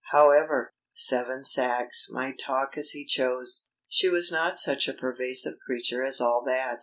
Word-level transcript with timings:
However, 0.11 0.73
Seven 0.95 1.43
Sachs 1.45 2.09
might 2.09 2.39
talk 2.39 2.75
as 2.75 2.89
he 2.89 3.05
chose 3.05 3.69
she 3.87 4.09
was 4.09 4.31
not 4.31 4.57
such 4.57 4.87
a 4.87 4.95
persuasive 4.95 5.59
creature 5.63 6.01
as 6.03 6.19
all 6.19 6.43
that! 6.47 6.79